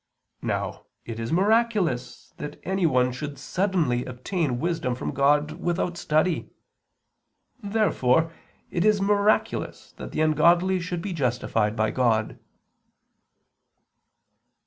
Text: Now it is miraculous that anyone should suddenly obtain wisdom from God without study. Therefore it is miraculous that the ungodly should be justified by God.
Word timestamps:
Now 0.41 0.87
it 1.05 1.19
is 1.19 1.31
miraculous 1.31 2.33
that 2.37 2.59
anyone 2.63 3.11
should 3.11 3.37
suddenly 3.37 4.03
obtain 4.05 4.59
wisdom 4.59 4.95
from 4.95 5.11
God 5.11 5.59
without 5.61 5.95
study. 5.95 6.49
Therefore 7.61 8.33
it 8.71 8.83
is 8.83 8.99
miraculous 8.99 9.91
that 9.97 10.11
the 10.11 10.21
ungodly 10.21 10.79
should 10.79 11.03
be 11.03 11.13
justified 11.13 11.75
by 11.75 11.91
God. 11.91 12.39